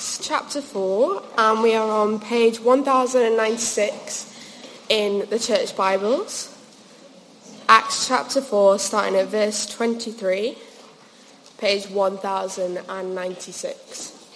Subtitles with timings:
[0.00, 4.34] Acts chapter 4 and we are on page 1096
[4.88, 6.56] in the church Bibles.
[7.68, 10.56] Acts chapter 4 starting at verse 23,
[11.58, 14.26] page 1096.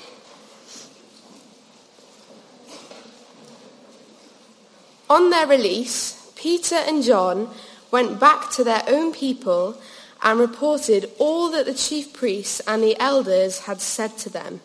[5.08, 7.48] On their release, Peter and John
[7.90, 9.80] went back to their own people
[10.22, 14.60] and reported all that the chief priests and the elders had said to them.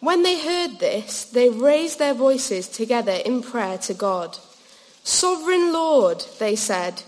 [0.00, 4.38] When they heard this, they raised their voices together in prayer to God.
[5.02, 7.02] Sovereign Lord, they said,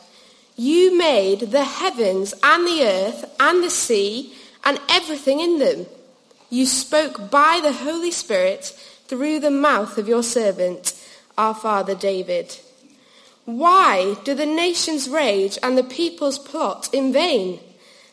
[0.57, 5.87] you made the heavens and the earth and the sea and everything in them.
[6.51, 8.77] You spoke by the Holy Spirit
[9.07, 10.93] through the mouth of your servant,
[11.39, 12.59] our father David.
[13.47, 17.61] Why do the nations rage and the peoples plot in vain?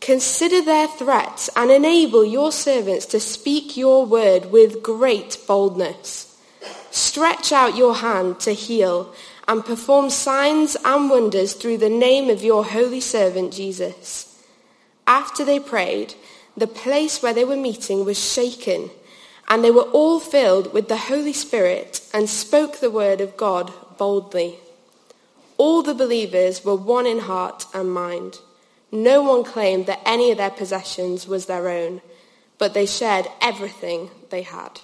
[0.00, 6.38] consider their threats and enable your servants to speak your word with great boldness.
[6.90, 9.14] Stretch out your hand to heal
[9.46, 14.26] and perform signs and wonders through the name of your holy servant Jesus.
[15.06, 16.14] After they prayed,
[16.56, 18.90] the place where they were meeting was shaken
[19.48, 23.72] and they were all filled with the Holy Spirit and spoke the word of God
[23.98, 24.56] boldly.
[25.58, 28.38] All the believers were one in heart and mind.
[28.92, 32.00] No one claimed that any of their possessions was their own,
[32.58, 34.80] but they shared everything they had.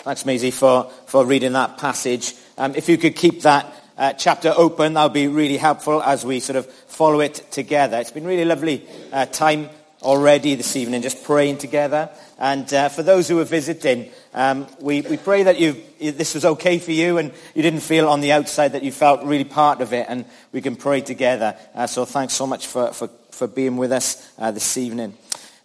[0.00, 2.34] Thanks, Maisie, for, for reading that passage.
[2.56, 4.94] Um, if you could keep that uh, chapter open.
[4.94, 7.98] That'll be really helpful as we sort of follow it together.
[7.98, 9.68] It's been really lovely uh, time
[10.02, 12.10] already this evening, just praying together.
[12.38, 16.44] And uh, for those who are visiting, um, we, we pray that you, this was
[16.44, 19.80] okay for you and you didn't feel on the outside that you felt really part
[19.80, 21.56] of it and we can pray together.
[21.74, 25.14] Uh, so thanks so much for, for, for being with us uh, this evening.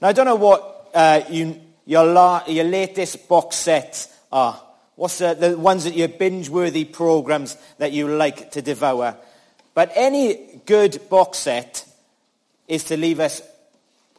[0.02, 4.60] Now, I don't know what uh, you, your, la- your latest box sets are.
[4.96, 9.18] What's the, the ones that your binge-worthy programs that you like to devour?
[9.74, 11.86] But any good box set
[12.68, 13.42] is to leave us,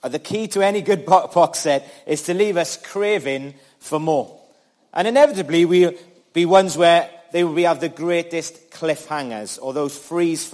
[0.04, 4.38] Uh, the key to any good box set is to leave us craving for more.
[4.92, 5.94] And inevitably we'll
[6.34, 10.44] be ones where they will have the greatest cliffhangers or those freeze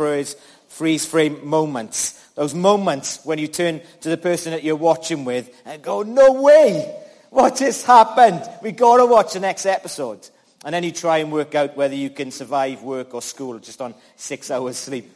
[0.68, 2.12] freeze frame moments.
[2.36, 6.40] Those moments when you turn to the person that you're watching with and go, no
[6.40, 7.02] way!
[7.30, 8.48] What just happened?
[8.62, 10.28] We got to watch the next episode.
[10.64, 13.80] And then you try and work out whether you can survive work or school just
[13.80, 15.10] on six hours sleep.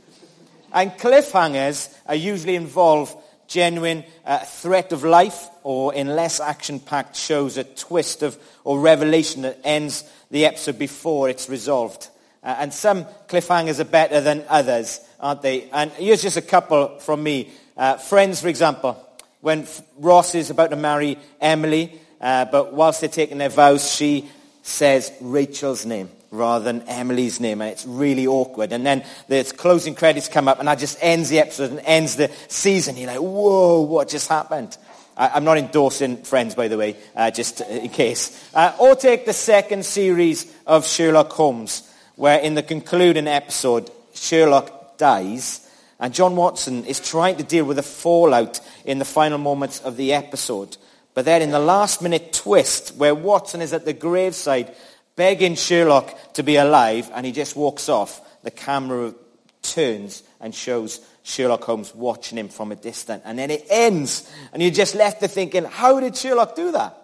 [0.72, 3.16] And cliffhangers are usually involve
[3.54, 9.42] genuine uh, threat of life or in less action-packed shows a twist of or revelation
[9.42, 12.08] that ends the episode before it's resolved.
[12.42, 15.70] Uh, and some cliffhangers are better than others, aren't they?
[15.70, 17.52] And here's just a couple from me.
[17.76, 19.00] Uh, Friends, for example.
[19.40, 24.28] When Ross is about to marry Emily, uh, but whilst they're taking their vows, she
[24.62, 28.72] says Rachel's name rather than Emily's name, and it's really awkward.
[28.72, 32.16] And then the closing credits come up, and that just ends the episode and ends
[32.16, 32.96] the season.
[32.96, 34.76] You're like, whoa, what just happened?
[35.16, 38.50] I, am not endorsing Friends, by the way, uh, just in case.
[38.52, 44.98] Uh, or take the second series of Sherlock Holmes, where in the concluding episode, Sherlock
[44.98, 45.60] dies,
[46.00, 49.96] and John Watson is trying to deal with the fallout in the final moments of
[49.96, 50.76] the episode.
[51.14, 54.74] But then in the last minute twist, where Watson is at the graveside
[55.16, 59.14] begging Sherlock to be alive, and he just walks off, the camera
[59.62, 63.22] turns and shows Sherlock Holmes watching him from a distance.
[63.24, 66.96] And then it ends, and you're just left to thinking, how did Sherlock do that?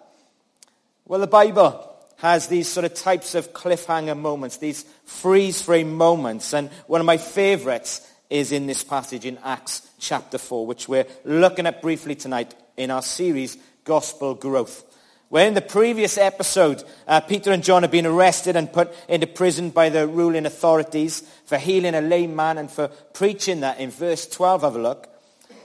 [1.05, 1.87] Well, the Bible
[2.17, 6.53] has these sort of types of cliffhanger moments, these freeze frame moments.
[6.53, 11.07] And one of my favorites is in this passage in Acts chapter 4, which we're
[11.25, 14.83] looking at briefly tonight in our series, gospel growth.
[15.31, 19.27] Where in the previous episode, uh, Peter and John have been arrested and put into
[19.27, 23.91] prison by the ruling authorities for healing a lame man and for preaching that in
[23.91, 25.07] verse 12, have a look.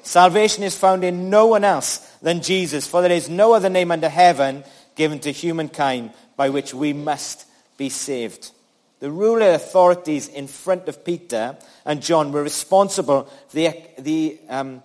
[0.04, 3.90] Salvation is found in no one else than Jesus, for there is no other name
[3.90, 4.62] under heaven
[4.94, 7.44] given to humankind by which we must
[7.76, 8.52] be saved.
[9.00, 14.84] The ruler authorities in front of Peter and John were responsible for the, the um,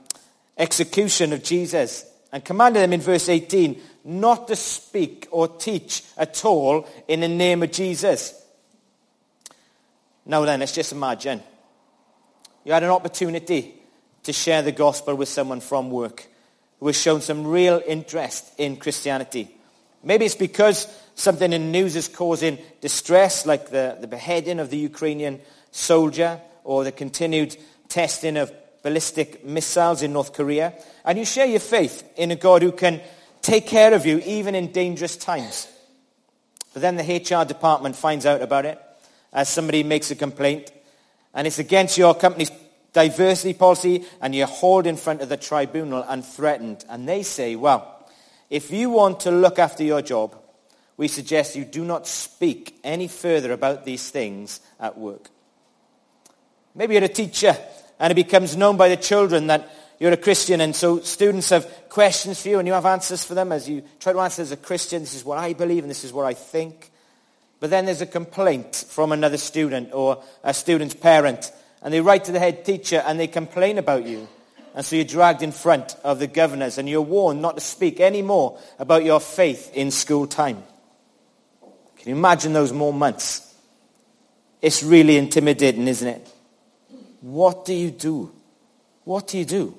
[0.58, 6.44] execution of Jesus and commanded them in verse 18 not to speak or teach at
[6.46, 8.34] all in the name of Jesus.
[10.26, 11.42] Now then, let's just imagine
[12.64, 13.74] you had an opportunity
[14.24, 16.28] to share the gospel with someone from work
[16.80, 19.50] who has shown some real interest in Christianity.
[20.04, 24.70] Maybe it's because something in the news is causing distress, like the, the beheading of
[24.70, 25.40] the Ukrainian
[25.72, 27.56] soldier or the continued
[27.88, 28.52] testing of
[28.84, 30.74] ballistic missiles in North Korea.
[31.06, 33.02] And you share your faith in a God who can
[33.42, 35.68] take care of you even in dangerous times.
[36.74, 38.80] But then the HR department finds out about it
[39.34, 40.72] as somebody makes a complaint
[41.34, 42.52] and it's against your company's
[42.94, 46.84] diversity policy and you're hauled in front of the tribunal and threatened.
[46.90, 48.06] And they say, well,
[48.50, 50.36] if you want to look after your job,
[50.98, 55.30] we suggest you do not speak any further about these things at work.
[56.76, 57.58] Maybe you're a teacher
[58.02, 59.70] and it becomes known by the children that
[60.00, 63.36] you're a Christian and so students have questions for you and you have answers for
[63.36, 65.04] them as you try to answer as a Christian.
[65.04, 66.90] This is what I believe and this is what I think.
[67.60, 71.52] But then there's a complaint from another student or a student's parent
[71.84, 74.28] and they write to the head teacher and they complain about you.
[74.74, 78.00] And so you're dragged in front of the governors and you're warned not to speak
[78.00, 80.64] any more about your faith in school time.
[81.98, 83.54] Can you imagine those more months?
[84.60, 86.31] It's really intimidating, isn't it?
[87.22, 88.32] What do you do?
[89.04, 89.76] What do you do?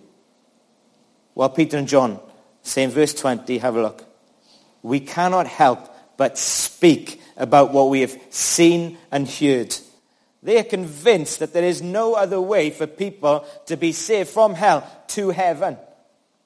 [1.35, 2.21] Well, Peter and John
[2.63, 4.05] say in verse 20, have a look.
[4.83, 9.75] We cannot help but speak about what we have seen and heard.
[10.43, 14.55] They are convinced that there is no other way for people to be saved from
[14.55, 15.77] hell to heaven.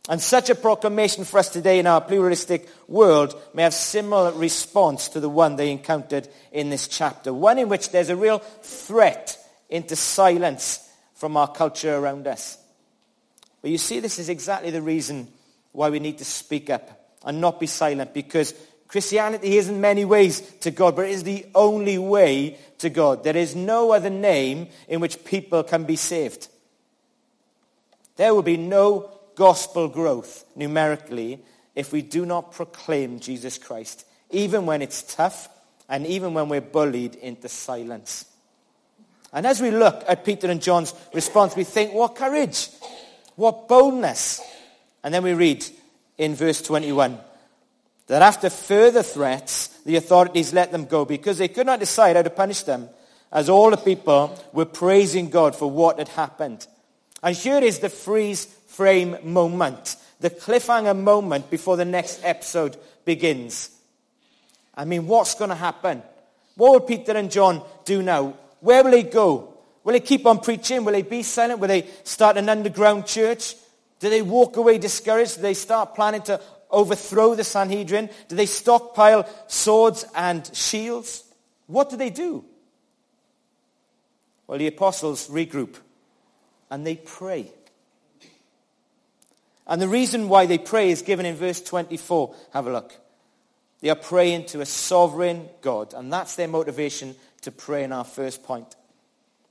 [0.08, 5.08] And such a proclamation for us today in our pluralistic world may have similar response
[5.08, 7.32] to the one they encountered in this chapter.
[7.32, 9.36] One in which there's a real threat
[9.68, 10.85] into silence
[11.16, 12.58] from our culture around us.
[13.62, 15.28] But you see, this is exactly the reason
[15.72, 18.54] why we need to speak up and not be silent because
[18.86, 23.24] Christianity is in many ways to God, but it is the only way to God.
[23.24, 26.48] There is no other name in which people can be saved.
[28.16, 31.40] There will be no gospel growth numerically
[31.74, 35.48] if we do not proclaim Jesus Christ, even when it's tough
[35.88, 38.24] and even when we're bullied into silence.
[39.36, 42.70] And as we look at Peter and John's response, we think, what courage,
[43.34, 44.40] what boldness.
[45.04, 45.62] And then we read
[46.16, 47.18] in verse 21
[48.06, 52.22] that after further threats, the authorities let them go because they could not decide how
[52.22, 52.88] to punish them,
[53.30, 56.66] as all the people were praising God for what had happened.
[57.22, 63.68] And here is the freeze frame moment, the cliffhanger moment before the next episode begins.
[64.74, 66.02] I mean, what's going to happen?
[66.56, 68.34] What will Peter and John do now?
[68.66, 69.54] Where will they go?
[69.84, 70.84] Will they keep on preaching?
[70.84, 71.60] Will they be silent?
[71.60, 73.54] Will they start an underground church?
[74.00, 75.36] Do they walk away discouraged?
[75.36, 78.10] Do they start planning to overthrow the Sanhedrin?
[78.26, 81.22] Do they stockpile swords and shields?
[81.68, 82.44] What do they do?
[84.48, 85.76] Well, the apostles regroup
[86.68, 87.52] and they pray.
[89.68, 92.34] And the reason why they pray is given in verse 24.
[92.52, 92.92] Have a look.
[93.80, 97.14] They are praying to a sovereign God, and that's their motivation
[97.46, 98.74] to pray in our first point.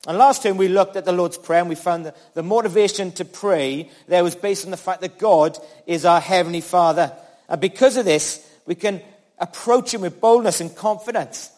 [0.05, 3.13] And last time we looked at the Lord's Prayer and we found that the motivation
[3.13, 7.13] to pray there was based on the fact that God is our Heavenly Father.
[7.47, 9.01] And because of this, we can
[9.39, 11.49] approach Him with boldness and confidence.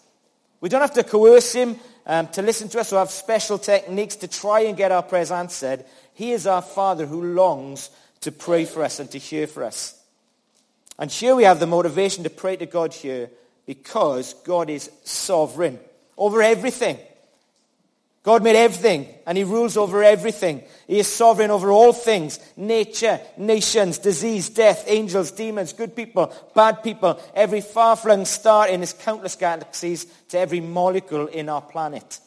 [0.62, 4.18] We don't have to coerce Him um, to listen to us or have special techniques
[4.18, 5.86] to try and get our prayers answered.
[6.14, 7.90] He is our Father who longs
[8.22, 10.00] to pray for us and to hear for us.
[11.00, 13.32] And here we have the motivation to pray to God here
[13.66, 15.80] because God is sovereign
[16.18, 16.98] over everything.
[18.24, 20.62] God made everything and he rules over everything.
[20.86, 22.40] He is sovereign over all things.
[22.58, 28.92] Nature, nations, disease, death, angels, demons, good people, bad people, every far-flung star in his
[28.92, 32.20] countless galaxies to every molecule in our planet.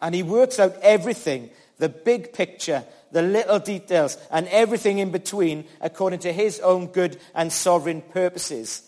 [0.00, 5.66] And he works out everything, the big picture, the little details, and everything in between
[5.82, 8.82] according to his own good and sovereign purposes.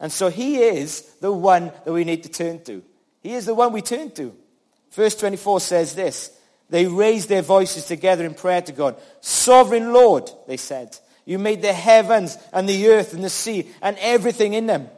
[0.00, 2.82] And so he is the one that we need to turn to.
[3.20, 4.34] He is the one we turn to.
[4.92, 6.30] Verse 24 says this.
[6.70, 8.96] They raised their voices together in prayer to God.
[9.20, 13.96] Sovereign Lord, they said, you made the heavens and the earth and the sea and
[14.00, 14.88] everything in them.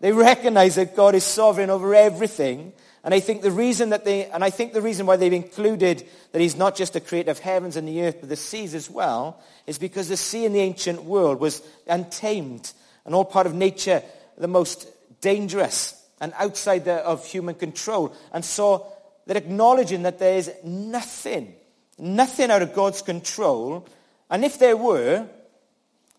[0.00, 2.72] They recognize that God is sovereign over everything.
[3.02, 6.06] And I think the reason that they, and I think the reason why they've included
[6.32, 8.90] that he's not just the creator of heavens and the earth, but the seas as
[8.90, 12.72] well, is because the sea in the ancient world was untamed
[13.04, 14.02] and all part of nature,
[14.38, 14.88] the most
[15.20, 18.14] dangerous and outside the, of human control.
[18.32, 18.86] And so
[19.30, 21.54] They're acknowledging that there is nothing,
[21.96, 23.86] nothing out of God's control.
[24.28, 25.24] And if there were,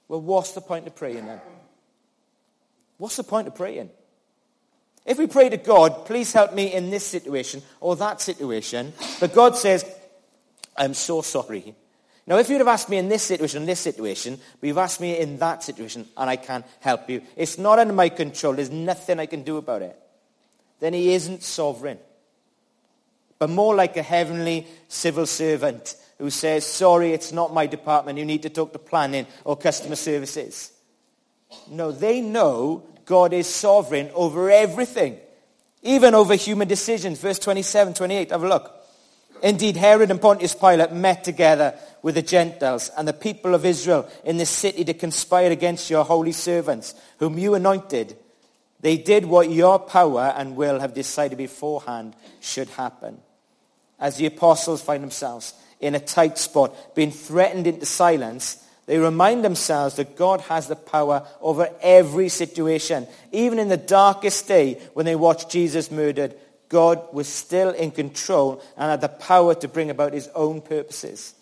[0.07, 1.41] well, what's the point of praying then?
[2.97, 3.89] What's the point of praying?
[5.05, 9.33] If we pray to God, please help me in this situation or that situation, but
[9.33, 9.83] God says,
[10.77, 11.75] I'm so sorry.
[12.27, 15.17] Now, if you'd have asked me in this situation, this situation, but you've asked me
[15.17, 19.19] in that situation, and I can't help you, it's not under my control, there's nothing
[19.19, 19.97] I can do about it,
[20.79, 21.97] then he isn't sovereign.
[23.39, 28.25] But more like a heavenly civil servant who says, sorry, it's not my department, you
[28.25, 30.71] need to talk to planning or customer services.
[31.69, 35.17] No, they know God is sovereign over everything,
[35.81, 37.19] even over human decisions.
[37.19, 38.80] Verse 27, 28, have a look.
[39.41, 44.07] Indeed, Herod and Pontius Pilate met together with the Gentiles and the people of Israel
[44.23, 48.15] in this city to conspire against your holy servants, whom you anointed.
[48.81, 53.19] They did what your power and will have decided beforehand should happen.
[53.99, 58.57] As the apostles find themselves in a tight spot, being threatened into silence,
[58.87, 63.07] they remind themselves that God has the power over every situation.
[63.31, 66.35] Even in the darkest day when they watch Jesus murdered,
[66.71, 71.35] God was still in control and had the power to bring about his own purposes.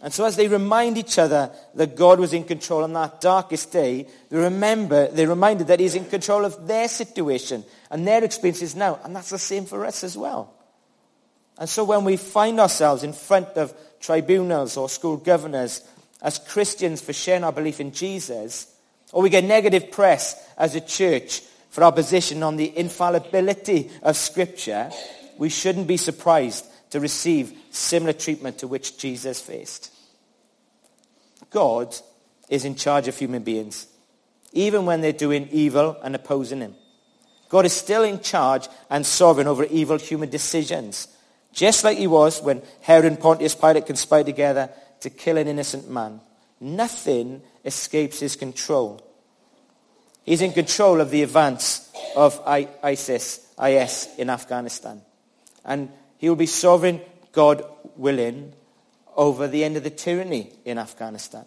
[0.00, 3.72] And so as they remind each other that God was in control on that darkest
[3.72, 8.74] day, they remember, they're reminded that he's in control of their situation and their experiences
[8.74, 8.98] now.
[9.04, 10.54] And that's the same for us as well.
[11.58, 15.86] And so when we find ourselves in front of tribunals or school governors
[16.22, 18.74] as Christians for sharing our belief in Jesus,
[19.12, 24.14] or we get negative press as a church for our position on the infallibility of
[24.14, 24.90] Scripture,
[25.38, 29.90] we shouldn't be surprised to receive similar treatment to which Jesus faced.
[31.48, 31.96] God
[32.50, 33.86] is in charge of human beings,
[34.52, 36.74] even when they're doing evil and opposing him.
[37.48, 41.08] God is still in charge and sovereign over evil human decisions,
[41.54, 44.68] just like he was when Herod and Pontius Pilate conspired together
[45.00, 46.20] to kill an innocent man.
[46.60, 49.00] Nothing escapes his control.
[50.24, 55.02] He's in control of the advance of ISIS, IS in Afghanistan.
[55.64, 55.88] And
[56.18, 57.00] he will be sovereign,
[57.32, 57.64] God
[57.96, 58.52] willing,
[59.16, 61.44] over the end of the tyranny in Afghanistan.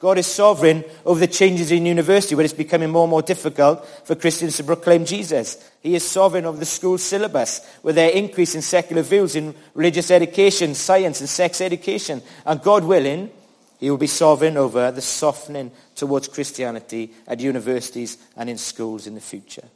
[0.00, 3.84] God is sovereign over the changes in university where it's becoming more and more difficult
[4.04, 5.58] for Christians to proclaim Jesus.
[5.80, 10.10] He is sovereign over the school syllabus with their increase in secular views in religious
[10.10, 12.22] education, science and sex education.
[12.46, 13.30] And God willing,
[13.78, 19.14] he will be sovereign over the softening towards Christianity at universities and in schools in
[19.14, 19.68] the future.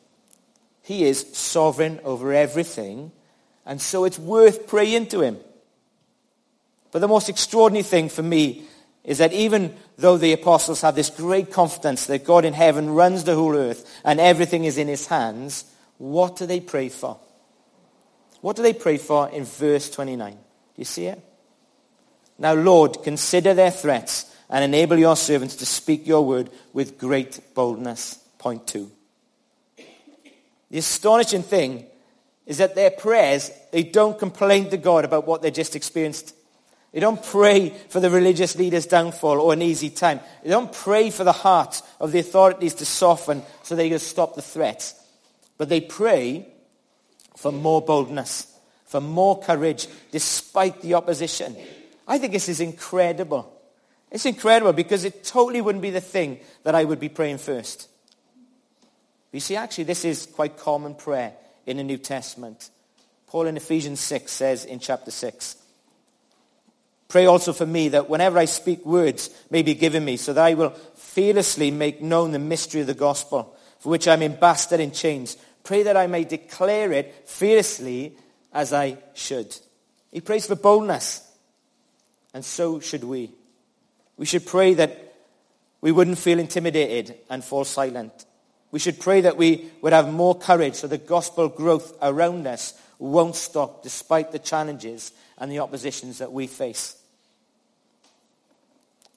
[0.82, 3.12] He is sovereign over everything,
[3.64, 5.38] and so it's worth praying to him.
[6.90, 8.64] But the most extraordinary thing for me
[9.04, 13.24] is that even though the apostles have this great confidence that God in heaven runs
[13.24, 15.64] the whole earth and everything is in his hands,
[15.98, 17.18] what do they pray for?
[18.40, 20.32] What do they pray for in verse 29?
[20.32, 20.38] Do
[20.76, 21.22] you see it?
[22.38, 27.54] Now, Lord, consider their threats and enable your servants to speak your word with great
[27.54, 28.18] boldness.
[28.38, 28.90] Point two.
[30.70, 31.86] The astonishing thing
[32.46, 36.34] is that their prayers, they don't complain to God about what they just experienced.
[36.92, 40.20] They don't pray for the religious leader's downfall or an easy time.
[40.42, 44.34] They don't pray for the hearts of the authorities to soften so they can stop
[44.34, 44.94] the threats.
[45.56, 46.46] But they pray
[47.36, 48.46] for more boldness,
[48.84, 51.56] for more courage, despite the opposition.
[52.06, 53.52] I think this is incredible.
[54.10, 57.88] It's incredible because it totally wouldn't be the thing that I would be praying first.
[59.32, 61.32] You see, actually, this is quite common prayer
[61.64, 62.68] in the New Testament.
[63.26, 65.56] Paul in Ephesians 6 says in chapter 6,
[67.08, 70.44] Pray also for me that whenever I speak words may be given me, so that
[70.44, 74.92] I will fearlessly make known the mystery of the gospel, for which I'm ambassador in
[74.92, 75.36] chains.
[75.64, 78.16] Pray that I may declare it fearlessly
[78.52, 79.56] as I should.
[80.10, 81.26] He prays for boldness
[82.34, 83.30] and so should we.
[84.16, 85.14] We should pray that
[85.80, 88.24] we wouldn't feel intimidated and fall silent.
[88.70, 92.74] We should pray that we would have more courage so the gospel growth around us
[92.98, 96.96] won't stop despite the challenges and the oppositions that we face.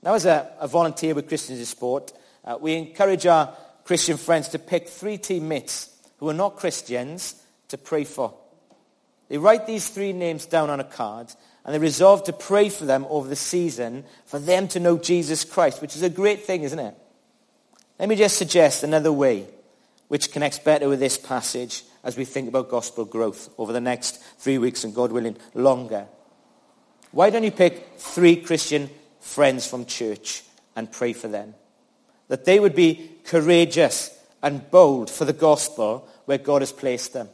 [0.02, 2.12] Now, as a, a volunteer with Christians in Sport,
[2.44, 3.56] uh, we encourage our
[3.86, 7.36] Christian friends to pick three teammates who are not Christians
[7.70, 8.34] to pray for.
[9.30, 11.34] They write these three names down on a card
[11.66, 15.44] and they resolve to pray for them over the season for them to know Jesus
[15.44, 16.96] Christ, which is a great thing, isn't it?
[18.00, 19.48] Let me just suggest another way
[20.08, 24.22] which connects better with this passage as we think about gospel growth over the next
[24.38, 26.06] three weeks and God willing, longer.
[27.12, 30.44] Why don't you pick three Christian friends from church
[30.76, 31.56] and pray for them?
[32.28, 37.30] That they would be courageous and bold for the gospel where God has placed them.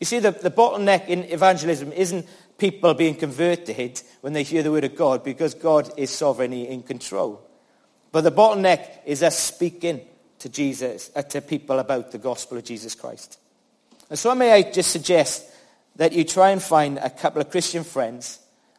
[0.00, 2.26] You see, the, the bottleneck in evangelism isn't
[2.58, 6.82] people being converted when they hear the word of God because God is sovereignly in
[6.82, 7.42] control.
[8.12, 10.00] But the bottleneck is us speaking
[10.38, 13.38] to Jesus, uh, to people about the gospel of Jesus Christ.
[14.08, 15.44] And so may I just suggest
[15.96, 18.38] that you try and find a couple of Christian friends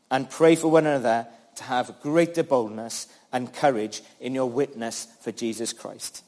[0.09, 5.31] and pray for one another to have greater boldness and courage in your witness for
[5.31, 6.23] Jesus Christ.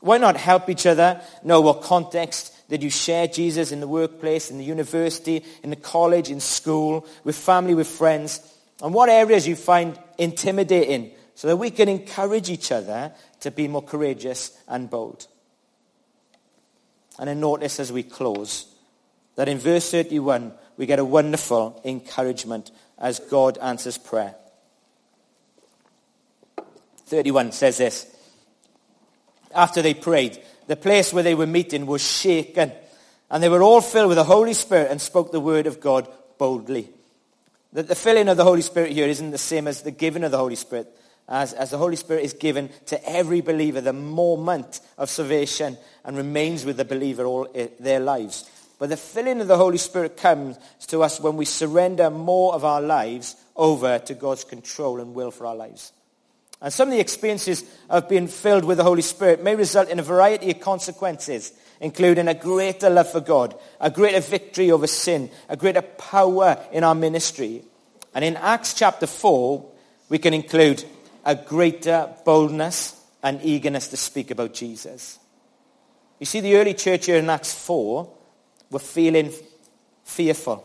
[0.00, 4.50] Why not help each other know what context did you share Jesus in the workplace,
[4.50, 8.40] in the university, in the college, in school, with family, with friends,
[8.82, 13.68] and what areas you find intimidating so that we can encourage each other to be
[13.68, 15.26] more courageous and bold.
[17.18, 18.74] And then notice as we close
[19.36, 24.34] that in verse 31 we get a wonderful encouragement as God answers prayer.
[27.04, 28.06] 31 says this.
[29.54, 32.72] After they prayed, the place where they were meeting was shaken,
[33.30, 36.08] and they were all filled with the Holy Spirit and spoke the word of God
[36.38, 36.88] boldly.
[37.72, 40.30] That the filling of the Holy Spirit here isn't the same as the giving of
[40.30, 40.88] the Holy Spirit.
[41.28, 46.16] As, as the Holy Spirit is given to every believer the moment of salvation and
[46.16, 47.48] remains with the believer all
[47.80, 48.50] their lives.
[48.78, 52.64] But the filling of the Holy Spirit comes to us when we surrender more of
[52.64, 55.92] our lives over to God's control and will for our lives.
[56.62, 59.98] And some of the experiences of being filled with the Holy Spirit may result in
[59.98, 65.28] a variety of consequences, including a greater love for God, a greater victory over sin,
[65.48, 67.64] a greater power in our ministry.
[68.14, 69.68] And in Acts chapter 4,
[70.08, 70.84] we can include
[71.24, 75.18] a greater boldness and eagerness to speak about Jesus.
[76.20, 78.08] You see, the early church here in Acts 4
[78.70, 79.32] were feeling
[80.04, 80.64] fearful,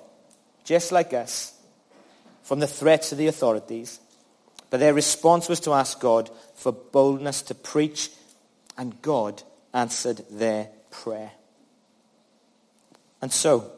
[0.63, 1.53] just like us,
[2.43, 3.99] from the threats of the authorities.
[4.69, 8.09] But their response was to ask God for boldness to preach,
[8.77, 9.43] and God
[9.73, 11.31] answered their prayer.
[13.21, 13.71] And so,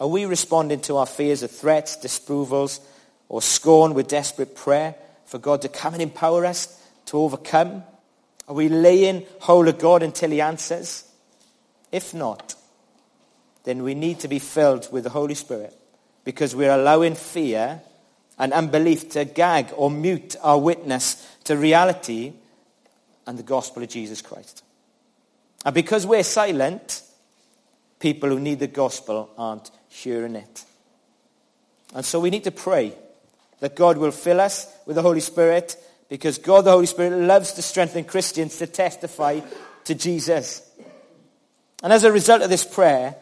[0.00, 2.80] are we responding to our fears of threats, disapprovals,
[3.28, 4.94] or scorn with desperate prayer
[5.26, 7.84] for God to come and empower us to overcome?
[8.48, 11.04] Are we laying hold of God until he answers?
[11.90, 12.54] If not,
[13.64, 15.76] then we need to be filled with the Holy Spirit
[16.24, 17.80] because we're allowing fear
[18.38, 22.32] and unbelief to gag or mute our witness to reality
[23.26, 24.62] and the gospel of Jesus Christ.
[25.64, 27.02] And because we're silent,
[27.98, 30.64] people who need the gospel aren't hearing it.
[31.94, 32.92] And so we need to pray
[33.60, 35.76] that God will fill us with the Holy Spirit
[36.08, 39.40] because God, the Holy Spirit, loves to strengthen Christians to testify
[39.84, 40.68] to Jesus.
[41.82, 43.14] And as a result of this prayer,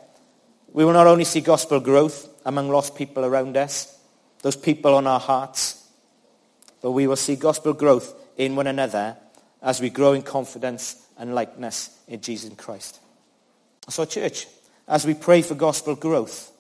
[0.73, 3.97] we will not only see gospel growth among lost people around us,
[4.43, 5.79] those people on our hearts.
[6.81, 9.17] But we will see gospel growth in one another
[9.63, 13.01] as we grow in confidence and likeness in Jesus Christ.
[13.89, 14.47] So, church,
[14.89, 16.51] as we pray for gospel growth,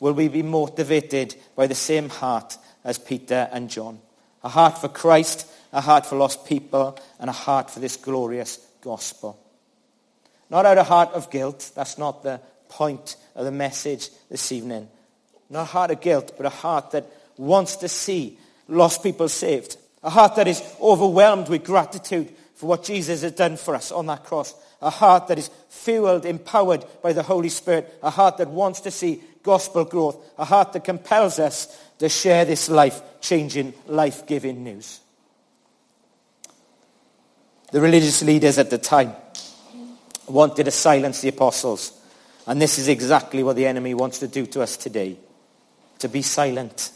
[0.00, 4.00] will we be motivated by the same heart as Peter and John?
[4.44, 8.58] A heart for Christ, a heart for lost people, and a heart for this glorious
[8.80, 9.38] gospel.
[10.50, 11.72] Not out of heart of guilt.
[11.74, 14.88] That's not the point of the message this evening.
[15.50, 17.06] Not a heart of guilt, but a heart that
[17.36, 19.76] wants to see lost people saved.
[20.02, 24.06] A heart that is overwhelmed with gratitude for what Jesus has done for us on
[24.06, 24.54] that cross.
[24.82, 27.98] A heart that is fueled, empowered by the Holy Spirit.
[28.02, 30.16] A heart that wants to see gospel growth.
[30.38, 31.66] A heart that compels us
[31.98, 35.00] to share this life-changing, life-giving news.
[37.72, 39.12] The religious leaders at the time
[40.28, 41.92] wanted to silence the apostles.
[42.46, 45.16] And this is exactly what the enemy wants to do to us today
[45.98, 46.92] to be silent.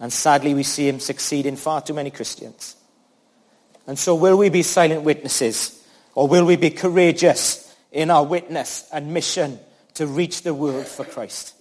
[0.00, 2.76] And sadly, we see him succeed in far too many Christians.
[3.86, 5.82] And so will we be silent witnesses
[6.14, 9.58] or will we be courageous in our witness and mission
[9.94, 11.54] to reach the world for Christ?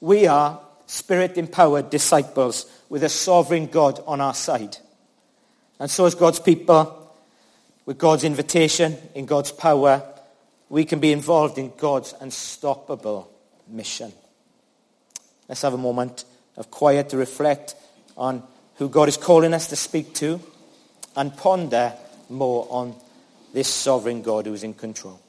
[0.00, 4.78] We are spirit-empowered disciples with a sovereign God on our side.
[5.78, 7.12] And so as God's people,
[7.84, 10.02] with God's invitation, in God's power,
[10.68, 13.30] we can be involved in God's unstoppable
[13.66, 14.12] mission.
[15.48, 16.24] Let's have a moment
[16.56, 17.74] of quiet to reflect
[18.16, 18.42] on
[18.76, 20.40] who God is calling us to speak to
[21.16, 21.94] and ponder
[22.28, 22.94] more on
[23.54, 25.20] this sovereign God who is in control.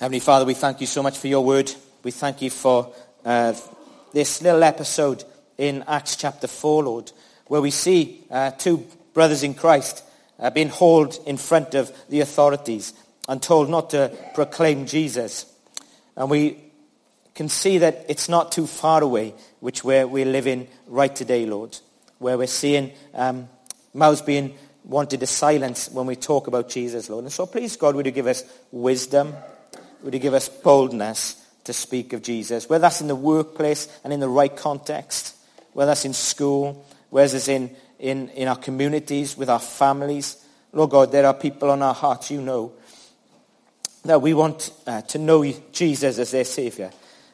[0.00, 1.72] Heavenly Father, we thank you so much for your word.
[2.02, 2.92] We thank you for
[3.24, 3.54] uh,
[4.16, 5.22] this little episode
[5.58, 7.12] in Acts chapter 4, Lord,
[7.48, 10.02] where we see uh, two brothers in Christ
[10.38, 12.94] uh, being hauled in front of the authorities
[13.28, 15.44] and told not to proclaim Jesus.
[16.16, 16.56] And we
[17.34, 21.76] can see that it's not too far away, which where we're living right today, Lord,
[22.18, 23.50] where we're seeing um,
[23.92, 27.24] mouths being wanted to silence when we talk about Jesus, Lord.
[27.24, 29.34] And so please, God, would you give us wisdom?
[30.02, 32.68] Would you give us boldness to speak of Jesus?
[32.68, 35.36] Whether that's in the workplace and in the right context,
[35.72, 40.42] whether that's in school, whether it's in, in, in our communities, with our families.
[40.72, 42.72] Lord God, there are people on our hearts, you know,
[44.04, 46.90] that we want uh, to know Jesus as their Savior.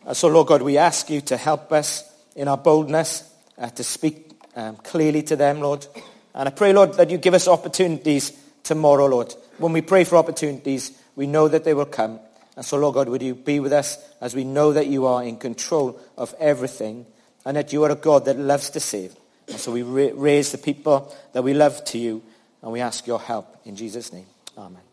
[0.07, 3.85] Uh, so, Lord God, we ask you to help us in our boldness uh, to
[3.85, 5.87] speak um, clearly to them, Lord.
[6.35, 9.35] And I pray, Lord, that you give us opportunities tomorrow, Lord.
[9.59, 12.21] When we pray for opportunities, we know that they will come.
[12.56, 15.22] And so, Lord God, would you be with us as we know that you are
[15.24, 17.06] in control of everything
[17.44, 19.14] and that you are a God that loves to save.
[19.48, 22.22] And so we raise the people that we love to you
[22.62, 24.26] and we ask your help in Jesus' name.
[24.56, 24.91] Amen.